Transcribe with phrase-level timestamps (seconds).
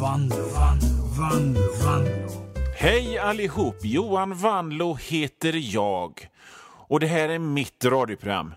[0.00, 2.28] Vanlo, Vanlo, Vanlo, Vanlo.
[2.76, 3.76] Hej allihop!
[3.82, 6.28] Johan Vanlo heter jag.
[6.62, 8.54] Och det här är mitt radioprogram.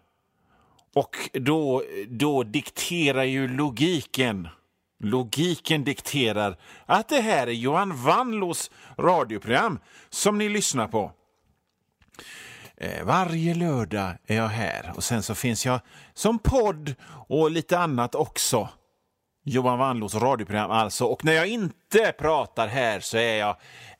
[0.95, 4.47] Och då, då dikterar ju logiken.
[4.99, 9.79] Logiken dikterar att det här är Johan Vanlos radioprogram
[10.09, 11.11] som ni lyssnar på.
[12.77, 15.79] Eh, varje lördag är jag här och sen så finns jag
[16.13, 16.95] som podd
[17.27, 18.69] och lite annat också.
[19.43, 21.05] Johan Wannlos radioprogram alltså.
[21.05, 23.57] Och när jag inte pratar här så är jag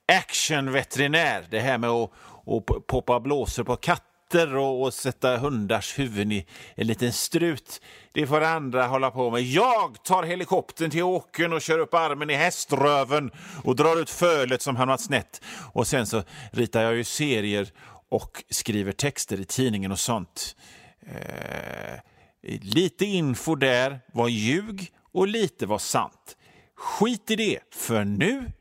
[0.07, 1.45] actionveterinär.
[1.49, 2.11] Det här med att,
[2.47, 7.81] att poppa blåsor på katter och, och sätta hundars huvuden i en liten strut.
[8.11, 9.41] Det får andra hålla på med.
[9.41, 13.31] Jag tar helikoptern till åkern och kör upp armen i häströven
[13.63, 15.41] och drar ut fölet som hamnat snett.
[15.73, 17.67] Och sen så ritar jag ju serier
[18.09, 20.55] och skriver texter i tidningen och sånt.
[21.01, 21.99] Eh,
[22.61, 26.37] lite info där var ljug och lite var sant.
[26.75, 28.51] Skit i det, för nu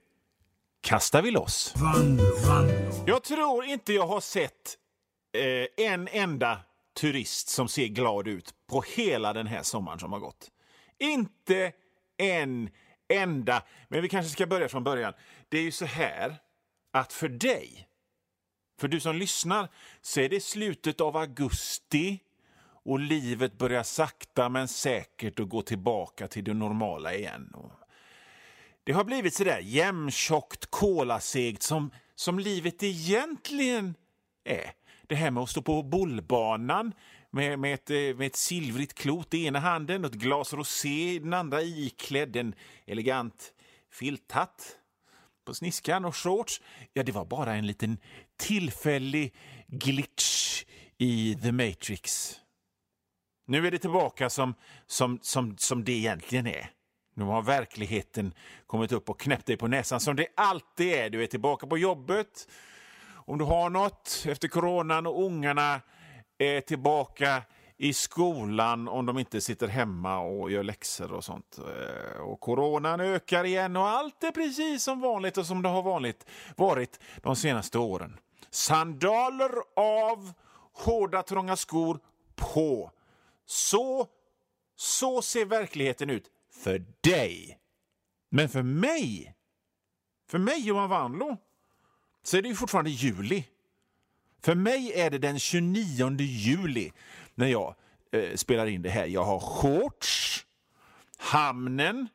[0.81, 1.75] kastar vi loss.
[3.07, 4.79] Jag tror inte jag har sett
[5.37, 6.61] eh, en enda
[7.01, 10.51] turist som ser glad ut på hela den här sommaren som har gått.
[10.99, 11.73] Inte
[12.17, 12.71] en
[13.09, 13.63] enda.
[13.89, 15.13] Men vi kanske ska börja från början.
[15.49, 16.37] Det är ju så här
[16.93, 17.89] att för dig,
[18.81, 19.69] för du som lyssnar,
[20.01, 22.21] så är det slutet av augusti
[22.85, 27.53] och livet börjar sakta men säkert att gå tillbaka till det normala igen.
[28.85, 33.95] Det har blivit så där jämntjockt, kolasegt som, som livet egentligen
[34.45, 34.73] är.
[35.07, 36.93] Det här med att stå på bollbanan
[37.31, 41.15] med, med, ett, eh, med ett silvrigt klot i ena handen och ett glas rosé
[41.15, 42.55] i den andra iklädd en
[42.87, 43.53] elegant
[43.91, 44.77] filthatt
[45.45, 46.61] på sniskan och shorts.
[46.93, 47.99] Ja, det var bara en liten
[48.37, 49.35] tillfällig
[49.67, 50.65] glitch
[50.99, 52.37] i The Matrix.
[53.53, 54.55] Nu är det tillbaka som,
[54.87, 56.71] som, som, som det egentligen är.
[57.15, 58.35] Nu har verkligheten
[58.67, 61.11] kommit upp och knäppt dig på näsan som det alltid är.
[61.11, 62.49] Du är tillbaka på jobbet.
[63.13, 65.81] Om du har något efter coronan och ungarna
[66.39, 67.43] är tillbaka
[67.77, 71.59] i skolan om de inte sitter hemma och gör läxor och sånt.
[71.59, 75.83] Eh, och coronan ökar igen och allt är precis som vanligt och som det har
[75.83, 76.27] vanligt
[76.57, 78.19] varit de senaste åren.
[78.51, 80.33] Sandaler av,
[80.73, 81.99] hårda trånga skor
[82.37, 82.91] på.
[83.47, 84.09] Så,
[84.77, 87.59] så ser verkligheten ut för dig.
[88.29, 89.35] Men för mig,
[90.29, 91.37] för mig Johan Wanlo,
[92.23, 93.45] så är det ju fortfarande juli.
[94.43, 96.93] För mig är det den 29 juli
[97.35, 97.75] när jag
[98.13, 99.07] eh, spelar in det här.
[99.07, 100.47] Jag har shorts,
[101.17, 102.09] hamnen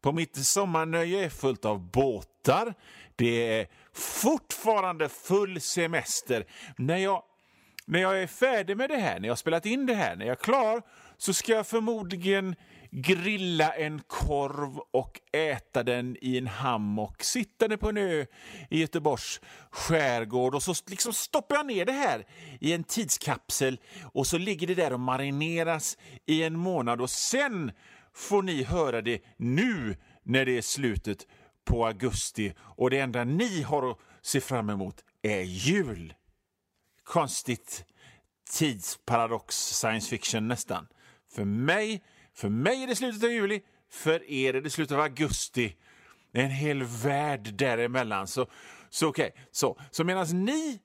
[0.00, 2.74] på mitt sommarnöje är fullt av båtar.
[3.16, 6.46] Det är fortfarande full semester.
[6.76, 7.22] När jag,
[7.90, 10.26] när jag är färdig med det här, när jag har spelat in det här, när
[10.26, 10.82] jag är klar
[11.16, 12.54] så ska jag förmodligen
[12.90, 18.26] grilla en korv och äta den i en hammock sittande på en ö
[18.70, 19.40] i Göteborgs
[19.70, 20.54] skärgård.
[20.54, 22.26] Och så liksom stoppar jag ner det här
[22.60, 27.72] i en tidskapsel och så ligger det där och marineras i en månad och sen
[28.14, 31.26] får ni höra det nu när det är slutet
[31.64, 36.14] på augusti och det enda ni har att se fram emot är jul.
[37.10, 37.84] Konstigt
[38.50, 40.86] tidsparadox science fiction nästan.
[41.34, 42.04] För mig,
[42.34, 43.60] för mig är det slutet av juli,
[43.92, 45.76] för er är det slutet av augusti.
[46.32, 48.26] Det är en hel värld däremellan.
[48.26, 48.46] Så,
[48.90, 50.80] så okej, så, så medan ni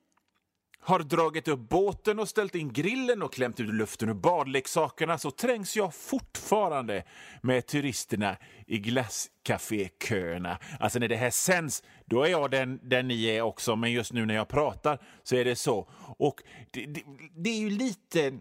[0.86, 5.30] har dragit upp båten och ställt in grillen och klämt ut luften ur badleksakerna så
[5.30, 7.04] trängs jag fortfarande
[7.42, 8.36] med turisterna
[8.66, 10.58] i glasscaféköerna.
[10.80, 14.12] Alltså när det här sänds, då är jag den, den ni är också, men just
[14.12, 15.88] nu när jag pratar så är det så.
[16.18, 17.02] Och det, det,
[17.36, 18.38] det är ju lite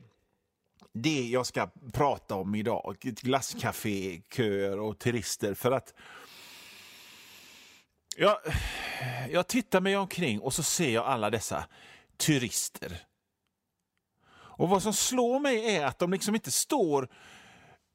[0.94, 2.98] det jag ska prata om idag.
[3.02, 5.54] Glasscaféköer och turister.
[5.54, 5.94] För att
[8.18, 8.38] jag,
[9.30, 11.66] jag tittar mig omkring och så ser jag alla dessa
[12.18, 13.02] turister.
[14.58, 17.10] Och vad som slår mig är att de liksom inte står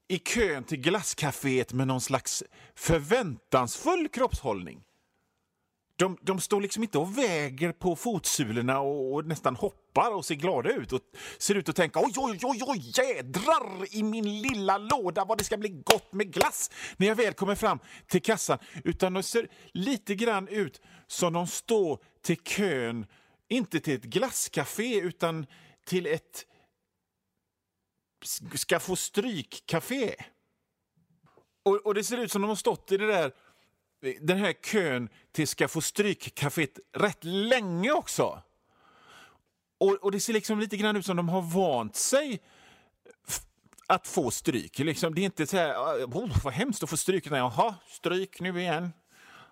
[0.09, 4.83] i kön till glasscaféet med någon slags förväntansfull kroppshållning.
[5.97, 10.35] De, de står liksom inte och väger på fotsulorna och, och nästan hoppar och ser
[10.35, 11.01] glada ut och
[11.39, 15.45] ser ut att tänka oj, oj, oj, oj, jädrar i min lilla låda vad det
[15.45, 18.59] ska bli gott med glass när jag väl kommer fram till kassan.
[18.85, 23.07] Utan de ser lite grann ut som de står till kön,
[23.51, 25.47] inte till ett glasscafé utan
[25.85, 26.47] till ett
[28.55, 30.15] ska få stryk-café.
[31.63, 33.33] Och, och det ser ut som de har stått i det där
[34.21, 38.43] den här kön till Ska få stryk-caféet rätt länge också.
[39.79, 42.43] Och, och, det ser liksom lite grann ut som de har vant sig
[43.87, 44.79] att få stryk.
[44.79, 45.75] Liksom, det är inte så här,
[46.05, 47.31] oh, vad hemskt att få stryk.
[47.31, 48.93] Nej, jaha, stryk nu igen.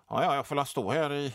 [0.09, 1.33] Ja, ja, jag får la stå här i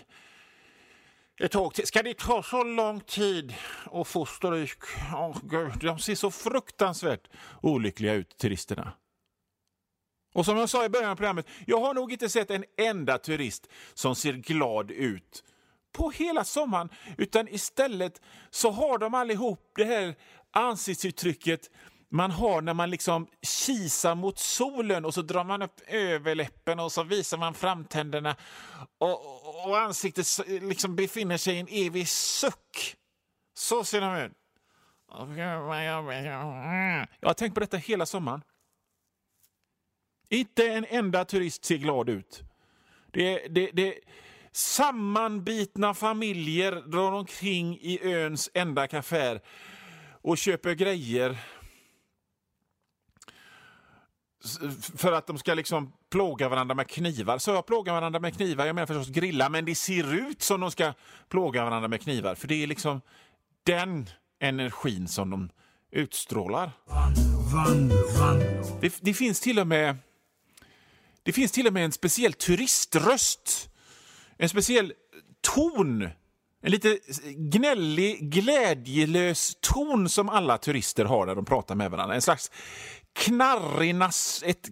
[1.41, 1.87] ett tag till.
[1.87, 3.55] Ska det ta så lång tid
[3.93, 4.83] att få stryk?
[5.15, 7.29] Oh, Gud, de ser så fruktansvärt
[7.63, 8.93] olyckliga ut, turisterna.
[10.35, 13.19] Och som jag sa i början av programmet, jag har nog inte sett en enda
[13.19, 15.45] turist som ser glad ut
[15.93, 16.89] på hela sommaren,
[17.19, 18.21] utan istället
[18.51, 20.15] så har de allihop det här
[20.53, 21.71] ansiktsuttrycket
[22.09, 26.93] man har när man liksom kisar mot solen och så drar man upp överläppen och
[26.93, 28.37] så visar man framtänderna
[28.99, 32.97] och, och ansiktet liksom befinner sig i en evig suck.
[33.55, 34.33] Så ser de ut.
[37.21, 38.43] Jag har tänkt på detta hela sommaren.
[40.29, 42.43] Inte en enda turist ser glad ut.
[43.13, 43.95] Det, det, det,
[44.53, 49.41] sammanbitna familjer drar omkring i öns enda kafé
[50.23, 51.39] och köper grejer
[54.97, 57.39] för att de ska liksom plåga varandra med knivar.
[57.39, 60.61] Så jag plågar varandra med knivar, jag menar förstås grilla, men det ser ut som
[60.61, 60.93] de ska
[61.29, 62.35] plåga varandra med knivar.
[62.35, 63.01] För det är liksom
[63.65, 64.09] den
[64.41, 65.51] energin som de
[65.91, 66.71] utstrålar.
[68.81, 69.97] Det, det, finns till och med
[71.23, 73.71] det finns till och med en speciell turiströst.
[74.39, 74.93] En speciell
[75.41, 76.09] ton.
[76.63, 76.99] En lite
[77.37, 82.15] gnällig, glädjelös ton som alla turister har när de pratar med varandra.
[82.15, 82.51] En slags
[83.15, 84.03] knarrig,
[84.45, 84.69] ett,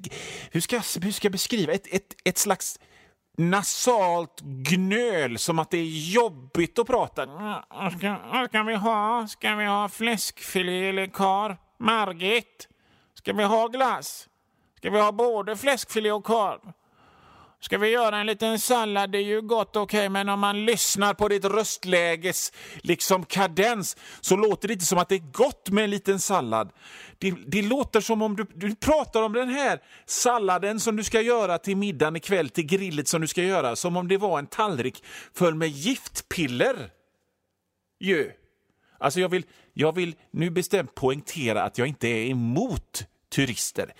[0.51, 2.79] hur, ska jag, hur ska jag beskriva, ett, ett, ett slags
[3.37, 7.23] nasalt gnöl som att det är jobbigt att prata.
[7.97, 9.29] Ska, vad ska vi ha?
[9.29, 11.57] Ska vi ha fläskfilé eller kar?
[11.79, 12.69] Margit?
[13.15, 14.29] Ska vi ha glass?
[14.77, 16.73] Ska vi ha både fläskfilé och korv?
[17.65, 19.11] Ska vi göra en liten sallad?
[19.11, 23.97] Det är ju gott okej, okay, men om man lyssnar på ditt röstläges liksom kadens
[24.21, 26.73] så låter det inte som att det är gott med en liten sallad.
[27.19, 31.21] Det, det låter som om du, du pratar om den här salladen som du ska
[31.21, 34.47] göra till middagen ikväll, till grillet som du ska göra, som om det var en
[34.47, 35.05] tallrik
[35.35, 36.91] full med giftpiller.
[38.01, 38.33] Ju.
[38.99, 43.95] Alltså jag vill, jag vill nu bestämt poängtera att jag inte är emot turister.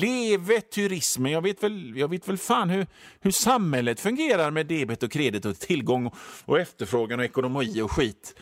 [0.00, 1.32] Leve turismen!
[1.32, 2.86] Jag vet väl, jag vet väl fan hur,
[3.20, 6.10] hur samhället fungerar med debet och kredit och tillgång
[6.44, 8.34] och efterfrågan och ekonomi och skit.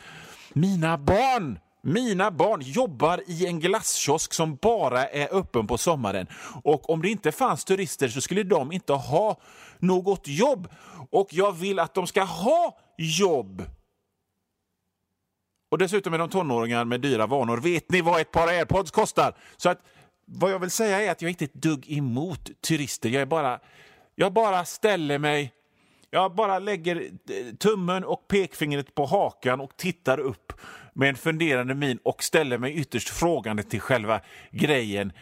[0.53, 1.59] Mina barn!
[1.83, 6.27] Mina barn jobbar i en glasskiosk som bara är öppen på sommaren.
[6.65, 9.41] Och om det inte fanns turister så skulle de inte ha
[9.79, 10.69] något jobb.
[11.11, 13.63] Och jag vill att de ska ha jobb.
[15.71, 17.57] Och dessutom är de tonåringar med dyra vanor.
[17.57, 19.37] Vet ni vad ett par airpods kostar?
[19.57, 19.81] Så att
[20.27, 23.09] vad jag vill säga är att jag inte är ett dugg emot turister.
[23.09, 23.61] Jag, är bara,
[24.15, 25.53] jag bara ställer mig...
[26.11, 30.53] Jag bara lägger eh, tummen och pekfingret på hakan och tittar upp
[30.93, 34.21] med en funderande min och ställer mig ytterst frågande till själva
[34.51, 35.13] grejen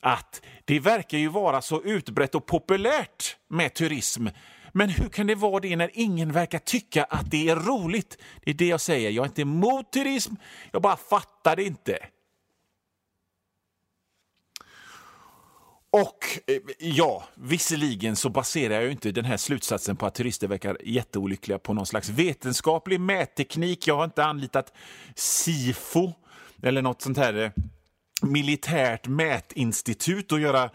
[0.00, 4.26] att det verkar ju vara så utbrett och populärt med turism.
[4.72, 8.18] Men hur kan det vara det när ingen verkar tycka att det är roligt?
[8.44, 9.10] Det är det jag säger.
[9.10, 10.34] Jag är inte emot turism,
[10.72, 11.98] jag bara fattar det inte.
[15.94, 20.78] Och eh, ja, visserligen så baserar jag inte den här slutsatsen på att turister verkar
[20.84, 23.86] jätteolyckliga på någon slags vetenskaplig mätteknik.
[23.86, 24.72] Jag har inte anlitat
[25.14, 26.12] SIFO
[26.62, 27.50] eller något sånt här eh,
[28.22, 30.70] militärt mätinstitut och göra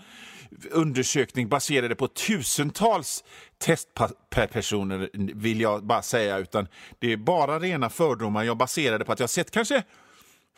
[0.72, 3.24] undersökning baserade på tusentals
[3.58, 6.68] testpersoner vill jag bara säga, utan
[7.00, 9.84] det är bara rena fördomar jag baserade på att jag sett kanske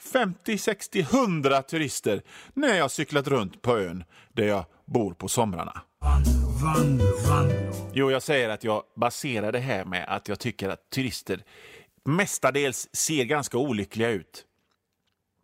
[0.01, 2.21] 50, 60, 100 turister
[2.53, 4.03] när jag cyklat runt på ön
[4.33, 5.81] där jag bor på somrarna.
[7.93, 11.43] Jo, jag säger att jag baserar det här med att jag tycker att turister
[12.05, 14.45] mestadels ser ganska olyckliga ut.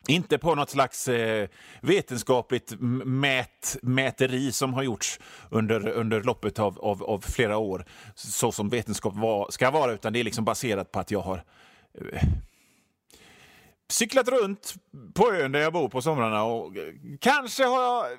[0.08, 1.50] Inte på något slags eh,
[1.82, 2.74] vetenskapligt
[3.06, 7.86] mät, mäteri som har gjorts under, under loppet av, av, av flera år,
[8.16, 11.44] så som vetenskap var, ska vara, utan det är liksom baserat på att jag har
[12.12, 12.24] eh,
[13.90, 14.74] cyklat runt
[15.14, 16.74] på ön där jag bor på somrarna och
[17.20, 18.18] kanske har jag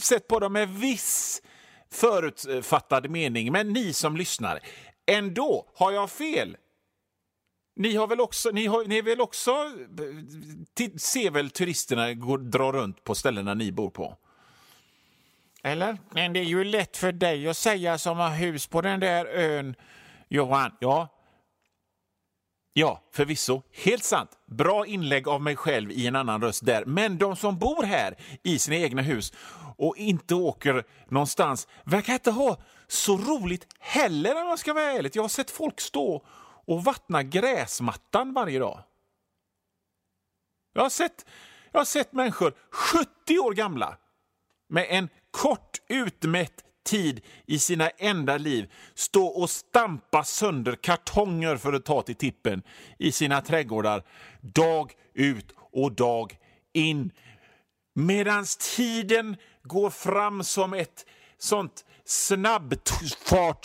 [0.00, 1.42] sett på dem med viss
[1.90, 3.52] förutfattad mening.
[3.52, 4.60] Men ni som lyssnar,
[5.06, 6.56] ändå, har jag fel?
[7.76, 9.52] Ni har väl också, ni har, ni väl också
[10.96, 14.16] ser väl turisterna gå, dra runt på ställena ni bor på?
[15.62, 15.98] Eller?
[16.10, 19.26] Men det är ju lätt för dig att säga som har hus på den där
[19.26, 19.74] ön,
[20.28, 20.72] Johan.
[20.80, 21.17] Ja,
[22.78, 23.62] Ja, förvisso.
[23.72, 24.30] Helt sant.
[24.46, 26.84] Bra inlägg av mig själv i en annan röst där.
[26.84, 29.32] Men de som bor här i sina egna hus
[29.76, 32.56] och inte åker någonstans verkar inte ha
[32.86, 35.10] så roligt heller om jag ska vara ärlig.
[35.14, 36.26] Jag har sett folk stå
[36.66, 38.82] och vattna gräsmattan varje dag.
[40.72, 41.26] Jag har sett,
[41.72, 43.96] jag har sett människor, 70 år gamla,
[44.68, 51.72] med en kort utmätt tid i sina enda liv stå och stampa sönder kartonger för
[51.72, 52.62] att ta till tippen
[52.98, 54.02] i sina trädgårdar
[54.40, 56.36] dag ut och dag
[56.72, 57.10] in.
[57.94, 58.44] Medan
[58.76, 61.06] tiden går fram som ett
[61.38, 63.56] sånt snabbfartståg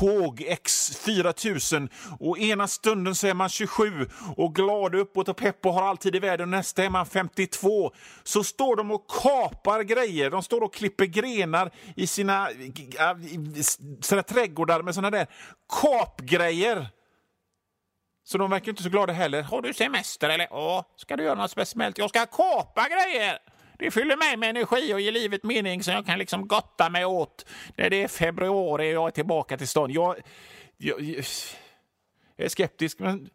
[0.00, 1.88] X4000
[2.20, 6.16] och ena stunden så är man 27 och glad uppåt och pepp och har alltid
[6.16, 7.92] i världen och nästa är man 52.
[8.22, 10.30] Så står de och kapar grejer.
[10.30, 12.56] De står och klipper grenar i sina, äh,
[14.00, 15.26] sina trädgårdar med såna där
[15.82, 16.88] kapgrejer.
[18.24, 19.42] Så de verkar inte så glada heller.
[19.42, 20.46] Har du semester eller?
[20.50, 21.98] Ja, ska du göra något speciellt?
[21.98, 23.38] Jag ska kapa grejer!
[23.78, 27.04] Det fyller mig med energi och ger livet mening så jag kan liksom gotta mig
[27.04, 29.92] åt när det är februari och jag är tillbaka till stan.
[29.92, 30.16] Jag,
[30.76, 33.30] jag, jag är skeptisk, men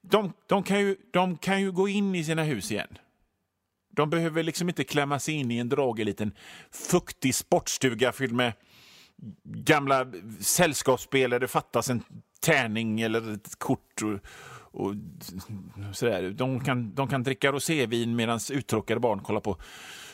[0.00, 2.98] de, de, kan ju, de kan ju gå in i sina hus igen.
[3.90, 6.32] De behöver liksom inte klämma sig in i en dragig liten
[6.70, 8.52] fuktig sportstuga fylld med
[9.44, 10.06] gamla
[10.40, 12.02] sällskapsspel där det fattas en
[12.40, 14.02] tärning eller ett kort.
[14.02, 14.20] Och,
[14.76, 14.94] och
[15.92, 16.30] sådär.
[16.30, 19.56] De, kan, de kan dricka rosévin medan uttråkade barn kollar på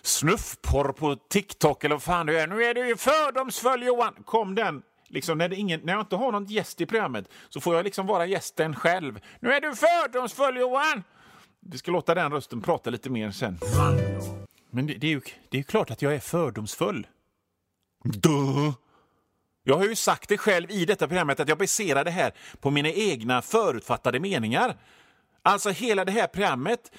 [0.02, 2.46] snuffporr på TikTok eller vad fan det är.
[2.46, 4.14] Nu är du ju fördomsfull Johan!
[4.24, 4.82] Kom den!
[5.08, 8.06] Liksom, när, ingen, när jag inte har någon gäst i programmet så får jag liksom
[8.06, 9.20] vara gästen själv.
[9.40, 11.02] Nu är du fördomsfull Johan!
[11.60, 13.58] Vi ska låta den rösten prata lite mer sen.
[14.70, 17.06] Men det, det, är ju, det är ju klart att jag är fördomsfull.
[18.04, 18.72] Duh!
[19.64, 22.70] Jag har ju sagt det själv i detta programmet att jag baserar det här på
[22.70, 24.76] mina egna förutfattade meningar.
[25.42, 26.92] Alltså hela det här programmet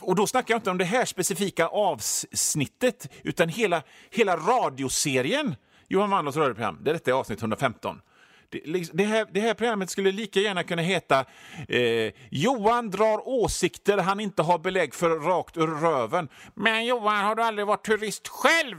[0.00, 5.54] och då snackar jag inte om det här specifika avsnittet utan hela, hela radioserien
[5.88, 6.78] Johan Wandlås radioprogram.
[6.82, 8.00] Det detta är avsnitt 115.
[8.48, 11.24] Det, liksom, det, här, det här programmet skulle lika gärna kunna heta
[11.68, 16.28] eh, Johan drar åsikter han inte har belägg för rakt ur röven.
[16.54, 18.76] Men Johan, har du aldrig varit turist själv?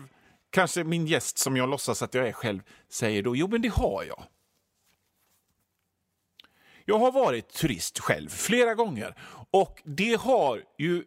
[0.55, 3.67] Kanske min gäst som jag låtsas att jag är själv säger då, jo men det
[3.67, 4.23] har jag.
[6.85, 9.15] Jag har varit turist själv flera gånger
[9.51, 11.03] och det har ju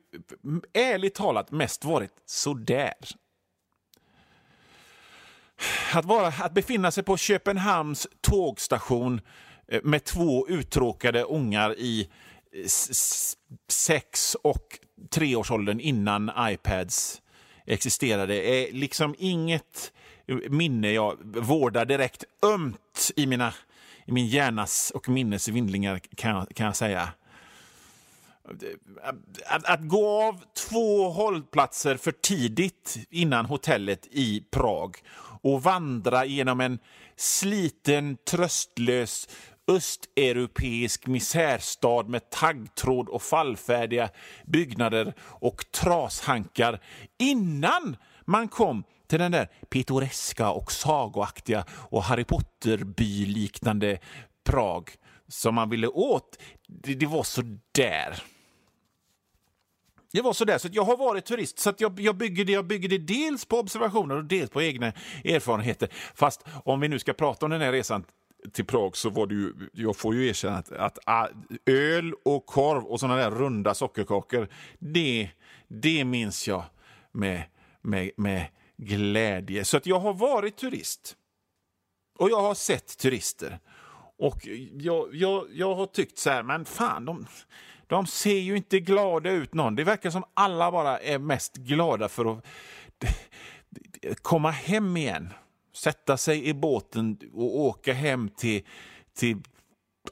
[0.72, 2.94] ärligt talat mest varit sådär.
[5.94, 9.20] Att, vara, att befinna sig på Köpenhamns tågstation
[9.68, 12.08] eh, med två uttråkade ungar i
[12.52, 12.66] eh,
[13.68, 14.78] sex och
[15.10, 17.22] treårsåldern innan iPads
[17.68, 19.92] existerade är liksom inget
[20.48, 23.54] minne jag vårdar direkt ömt i, mina,
[24.06, 27.08] i min hjärnas och minnes vindlingar kan, kan jag säga.
[29.46, 34.96] Att, att, gå av två hållplatser för tidigt innan hotellet i Prag
[35.42, 36.78] och vandra genom en
[37.16, 39.28] sliten, tröstlös
[39.68, 44.08] östeuropeisk misärstad med taggtråd och fallfärdiga
[44.46, 46.80] byggnader och trashankar
[47.18, 53.98] innan man kom till den där pittoreska och sagoaktiga och Harry Potter-by-liknande
[54.44, 54.90] Prag
[55.28, 56.38] som man ville åt.
[56.66, 58.22] Det, det var så där.
[60.12, 62.66] Det var så där, så jag har varit turist, så jag, jag, bygger det, jag
[62.66, 64.92] bygger det dels på observationer och dels på egna
[65.24, 65.88] erfarenheter.
[66.14, 68.04] Fast om vi nu ska prata om den här resan
[68.52, 71.28] till Prag så var det ju, jag får ju erkänna att, att ah,
[71.66, 75.30] öl och korv och sådana där runda sockerkakor, det,
[75.68, 76.64] det minns jag
[77.12, 77.42] med,
[77.82, 79.64] med, med glädje.
[79.64, 81.16] Så att jag har varit turist.
[82.18, 83.58] Och jag har sett turister.
[84.18, 87.26] Och jag, jag, jag har tyckt så här, men fan, de,
[87.86, 89.74] de ser ju inte glada ut någon.
[89.74, 92.44] Det verkar som alla bara är mest glada för att
[94.22, 95.32] komma hem igen
[95.78, 98.62] sätta sig i båten och åka hem till,
[99.18, 99.36] till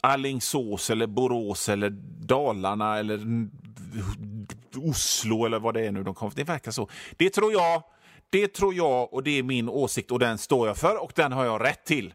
[0.00, 1.90] Allingsås eller Borås eller
[2.26, 3.20] Dalarna eller
[4.76, 6.88] Oslo eller vad det är nu de kommer Det verkar så.
[7.16, 7.82] Det tror jag,
[8.30, 11.32] det tror jag och det är min åsikt och den står jag för och den
[11.32, 12.14] har jag rätt till.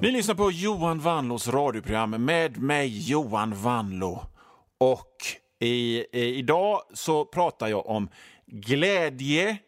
[0.00, 4.22] Ni lyssnar på Johan Vanlos radioprogram med mig Johan Vanlo.
[4.78, 5.16] Och
[5.60, 8.08] i, i, idag så pratar jag om
[8.46, 9.58] glädje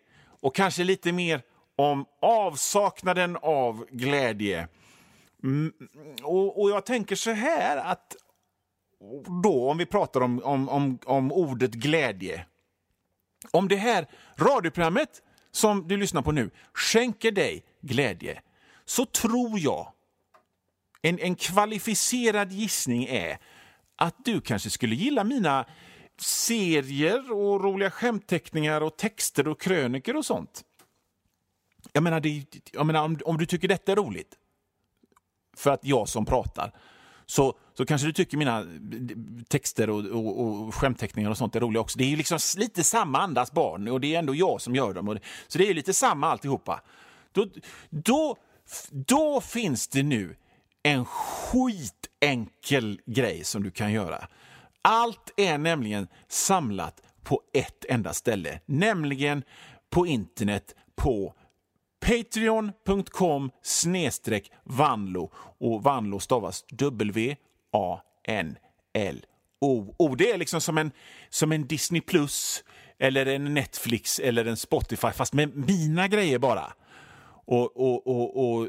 [0.40, 1.42] och kanske lite mer
[1.76, 4.68] om avsaknaden av glädje.
[5.42, 5.72] Mm,
[6.22, 8.16] och, och, jag tänker så här att
[9.42, 12.46] då, om vi pratar om, om, om, om ordet glädje.
[13.50, 18.42] Om det här radioprogrammet som du lyssnar på nu skänker dig glädje
[18.84, 19.92] så tror jag,
[21.02, 23.38] en, en kvalificerad gissning är
[23.96, 25.66] att du kanske skulle gilla mina
[26.20, 30.64] serier och roliga skämtteckningar och texter och kröniker och sånt.
[31.92, 34.34] Jag menar, det, jag menar om, om du tycker detta är roligt,
[35.56, 36.72] för att jag som pratar,
[37.26, 38.66] så, så kanske du tycker mina
[39.48, 41.98] texter och, och, och skämtteckningar och sånt är roliga också.
[41.98, 44.94] Det är ju liksom lite samma andas barn och det är ändå jag som gör
[44.94, 45.08] dem.
[45.08, 46.80] Och det, så det är ju lite samma alltihopa.
[47.32, 47.46] Då,
[47.90, 48.36] då,
[48.90, 50.36] då finns det nu
[50.82, 54.28] en skitenkel grej som du kan göra.
[54.82, 59.42] Allt är nämligen samlat på ett enda ställe, nämligen
[59.90, 61.34] på internet på
[62.06, 67.34] patreon.com snedstreck vanlo och vanlo stavas W-A-N-L-O.
[69.96, 70.92] Och det är liksom som en,
[71.30, 72.64] som en Disney Plus
[72.98, 76.72] eller en Netflix eller en Spotify fast med mina grejer bara.
[77.44, 78.68] Och, och, och, och,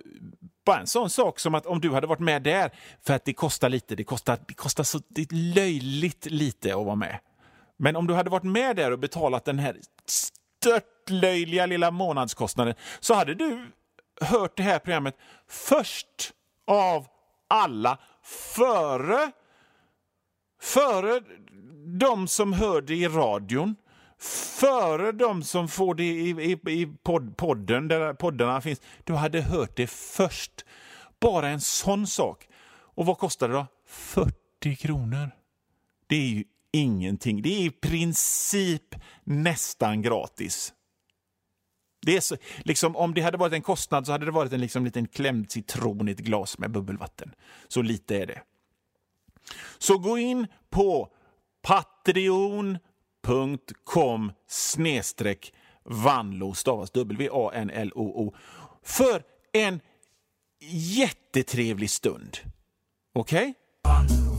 [0.65, 2.71] bara en sån sak som att om du hade varit med där,
[3.01, 6.95] för att det kostar lite, det kostar, det kostar så det löjligt lite att vara
[6.95, 7.19] med.
[7.77, 9.77] Men om du hade varit med där och betalat den här
[10.63, 13.71] störtlöjliga lilla månadskostnaden så hade du
[14.21, 15.17] hört det här programmet
[15.47, 16.33] först
[16.67, 17.07] av
[17.47, 17.99] alla,
[18.55, 19.31] före,
[20.61, 21.21] före
[21.99, 23.75] de som hör det i radion,
[24.59, 28.81] före de som får det i, i, i pod, podden, där poddarna finns.
[29.03, 30.65] Du hade hört det först.
[31.19, 32.47] Bara en sån sak.
[32.95, 33.65] Och vad kostar det då?
[33.87, 35.31] 40 kronor.
[36.07, 36.43] Det är ju
[36.73, 37.41] ingenting.
[37.41, 40.73] Det är i princip nästan gratis.
[42.05, 44.61] Det är så, liksom, om det hade varit en kostnad så hade det varit en
[44.61, 47.31] liksom, liten klämd citron i ett glas med bubbelvatten.
[47.67, 48.41] Så lite är det.
[49.77, 51.09] Så gå in på
[51.61, 52.81] patreon.com
[54.47, 55.53] snedstreck
[55.83, 58.35] vanlo, stavas W-A-N-L-O-O,
[58.83, 59.79] för en
[60.71, 62.37] jättetrevlig stund.
[63.13, 63.53] Okej?
[63.83, 64.32] Okay?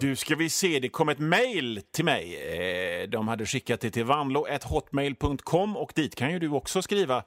[0.00, 2.36] Du, ska vi se, det kom ett mejl till mig.
[2.36, 7.22] Eh, de hade skickat det till vanlo.hotmail.com och dit kan ju du också skriva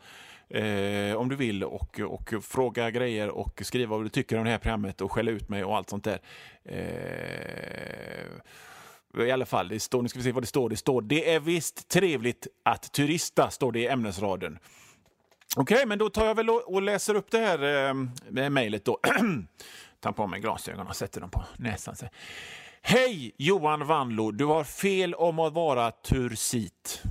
[0.49, 4.49] eh, om du vill och, och fråga grejer och skriva vad du tycker om det
[4.49, 6.19] här programmet och skälla ut mig och allt sånt där.
[6.63, 6.75] Eh,
[9.27, 10.69] i alla fall, det står, nu ska vi se vad det står.
[10.69, 14.59] Det står det är visst trevligt att turista, står det i ämnesraden.
[15.55, 18.85] Okej, okay, men då tar jag väl och, och läser upp det här eh, mejlet
[18.85, 18.99] då.
[20.01, 21.95] tar på mig glasögonen och sätter dem på näsan.
[22.81, 27.03] Hej Johan Vanlo, du har fel om att vara tursit.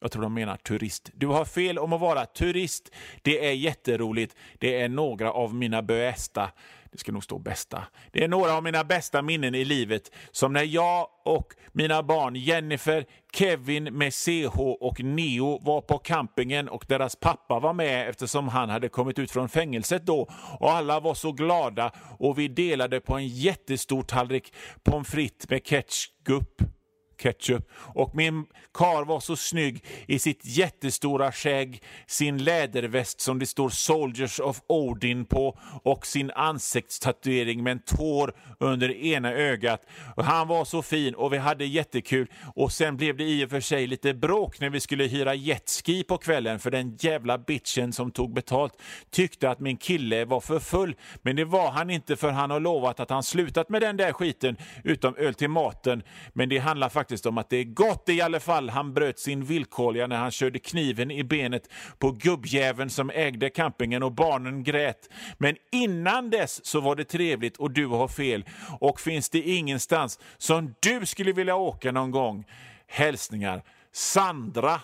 [0.00, 1.10] Jag tror de menar turist.
[1.14, 2.94] Du har fel om att vara turist.
[3.22, 4.36] Det är jätteroligt.
[4.58, 6.50] Det är några av mina bästa
[6.96, 7.84] det ska nog stå bästa.
[8.12, 10.10] Det är några av mina bästa minnen i livet.
[10.30, 16.68] Som när jag och mina barn Jennifer, Kevin med CH och Neo var på campingen
[16.68, 20.28] och deras pappa var med eftersom han hade kommit ut från fängelset då.
[20.58, 24.54] Och alla var så glada och vi delade på en jättestor tallrik
[24.84, 26.75] pommes frites med ketchup
[27.16, 27.70] ketchup.
[27.72, 33.68] Och min kar var så snygg i sitt jättestora skägg, sin läderväst som det står
[33.68, 39.86] Soldiers of Odin på och sin ansiktstatuering med en tår under ena ögat.
[40.16, 42.26] Och han var så fin och vi hade jättekul.
[42.54, 46.04] Och sen blev det i och för sig lite bråk när vi skulle hyra jetski
[46.04, 48.72] på kvällen för den jävla bitchen som tog betalt
[49.10, 50.94] tyckte att min kille var för full.
[51.22, 54.12] Men det var han inte för han har lovat att han slutat med den där
[54.12, 56.02] skiten utom öl till maten.
[56.32, 58.70] Men det handlar faktiskt faktiskt om att det är gott i alla fall.
[58.70, 64.02] Han bröt sin villkorliga när han körde kniven i benet på gubbjäveln som ägde campingen
[64.02, 65.10] och barnen grät.
[65.38, 68.44] Men innan dess så var det trevligt och du har fel.
[68.80, 72.44] Och finns det ingenstans som du skulle vilja åka någon gång?
[72.86, 74.80] Hälsningar Sandra.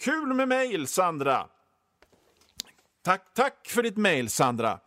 [0.00, 1.46] Kul med mejl, Sandra.
[3.04, 4.80] Tack, tack för ditt mejl, Sandra.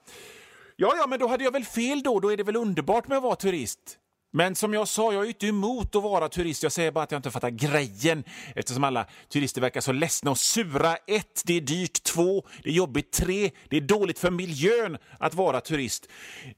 [0.76, 2.20] Ja, ja, men då hade jag väl fel då.
[2.20, 3.98] Då är det väl underbart med att vara turist.
[4.34, 6.64] Men som jag sa, jag är inte emot att vara turist.
[6.64, 8.24] Jag säger bara att jag inte fattar grejen
[8.56, 10.96] eftersom alla turister verkar så ledsna och sura.
[10.96, 12.04] Ett, det är dyrt.
[12.04, 13.12] Två, det är jobbigt.
[13.12, 16.08] Tre, det är dåligt för miljön att vara turist.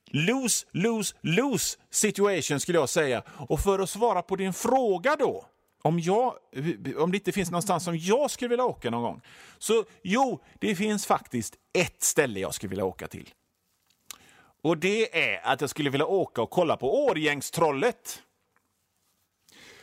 [0.05, 3.23] Lose, lose, lose situation skulle jag säga.
[3.49, 5.45] Och för att svara på din fråga då,
[5.81, 6.33] om, jag,
[6.97, 9.21] om det inte finns någonstans som jag skulle vilja åka någon gång.
[9.57, 13.29] Så jo, det finns faktiskt ett ställe jag skulle vilja åka till.
[14.63, 18.23] Och det är att jag skulle vilja åka och kolla på Årgängstrollet.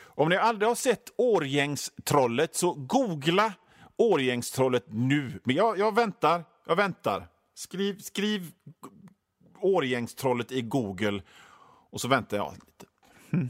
[0.02, 3.52] Om ni aldrig har sett Årgängstrollet så googla
[3.96, 5.40] Årgängstrollet nu.
[5.44, 7.28] Men jag, jag väntar, jag väntar.
[7.54, 8.52] Skriv, skriv
[9.60, 11.22] Årgängstrollet i Google
[11.90, 12.86] och så väntar jag lite.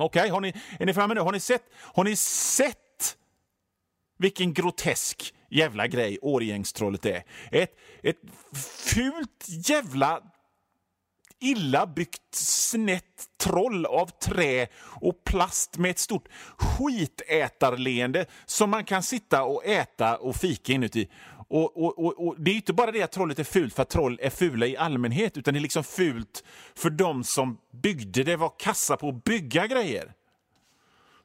[0.00, 1.20] Okej, okay, är ni framme nu?
[1.20, 3.16] Har ni sett, har ni sett
[4.18, 7.22] vilken grotesk jävla grej Årgängstrollet är.
[7.50, 8.20] Ett, ett
[8.94, 10.20] fult jävla
[11.40, 13.04] illa byggt snett
[13.40, 14.66] troll av trä
[15.00, 21.08] och plast med ett stort skitätarleende som man kan sitta och äta och fika inuti.
[21.48, 23.90] Och, och, och, och, Det är inte bara det att trollet är fult för att
[23.90, 28.36] troll är fula i allmänhet, utan det är liksom fult för de som byggde det,
[28.36, 30.12] var kassa på att bygga grejer.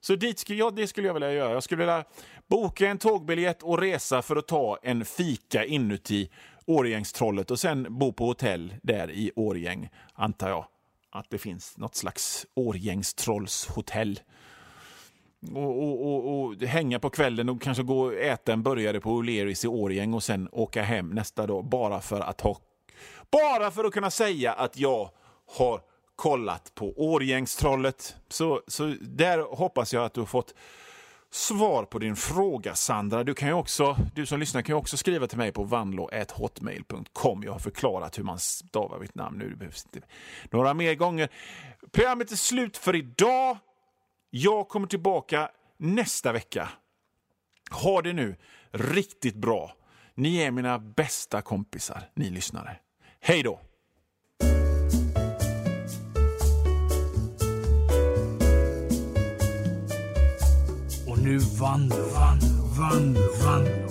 [0.01, 1.53] Så dit skulle, jag, det skulle jag vilja göra.
[1.53, 2.03] Jag skulle vilja
[2.47, 6.29] boka en tågbiljett och resa för att ta en fika inuti
[6.65, 10.65] Årgängstrollet och sen bo på hotell där i Årgäng, antar jag.
[11.09, 14.19] Att det finns något slags Årgängstrollshotell.
[15.55, 19.21] Och, och, och, och, hänga på kvällen och kanske gå och äta en burgare på
[19.21, 22.57] O'Learys i Årgäng och sen åka hem nästa dag bara för att ha
[23.31, 25.09] bara för att kunna säga att jag
[25.57, 25.81] har
[26.17, 28.15] kollat på Årgängstrollet.
[28.29, 30.53] Så, så där hoppas jag att du har fått
[31.31, 33.23] svar på din fråga, Sandra.
[33.23, 37.43] Du, kan ju också, du som lyssnar kan ju också skriva till mig på vanlo.hotmail.com.
[37.43, 39.49] Jag har förklarat hur man stavar mitt namn nu.
[39.49, 40.07] Det behövs inte
[40.51, 41.29] några mer gånger.
[41.91, 43.57] Programmet är slut för idag.
[44.29, 46.69] Jag kommer tillbaka nästa vecka.
[47.71, 48.35] Ha det nu
[48.71, 49.75] riktigt bra.
[50.15, 52.77] Ni är mina bästa kompisar, ni lyssnare.
[53.19, 53.59] Hej då!
[61.27, 62.37] Nu vann, vandrar,
[62.77, 63.86] vann, vandrar